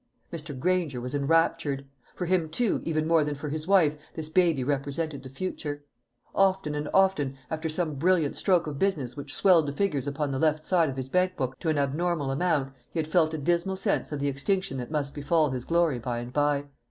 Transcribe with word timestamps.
Mr. 0.33 0.57
Granger 0.59 0.99
was 0.99 1.13
enraptured. 1.13 1.85
For 2.15 2.25
him, 2.25 2.49
too, 2.49 2.81
even 2.85 3.05
more 3.05 3.23
than 3.23 3.35
for 3.35 3.49
his 3.49 3.67
wife, 3.67 3.95
this 4.15 4.29
baby 4.29 4.63
represented 4.63 5.21
the 5.21 5.29
future. 5.29 5.85
Often 6.33 6.73
and 6.73 6.89
often, 6.91 7.37
after 7.51 7.69
some 7.69 7.93
brilliant 7.93 8.35
stroke 8.35 8.65
of 8.65 8.79
business 8.79 9.15
which 9.15 9.31
swelled 9.35 9.67
the 9.67 9.73
figures 9.73 10.07
upon 10.07 10.31
the 10.31 10.39
left 10.39 10.65
side 10.65 10.89
of 10.89 10.97
his 10.97 11.09
bank 11.09 11.35
book 11.37 11.55
to 11.59 11.69
an 11.69 11.77
abnormal 11.77 12.31
amount, 12.31 12.73
he 12.91 12.97
had 12.97 13.07
felt 13.07 13.35
a 13.35 13.37
dismal 13.37 13.75
sense 13.75 14.11
of 14.11 14.19
the 14.19 14.27
extinction 14.27 14.79
that 14.79 14.89
must 14.89 15.13
befall 15.13 15.51
his 15.51 15.65
glory 15.65 15.99
by 15.99 16.17
and 16.17 16.33
by. 16.33 16.65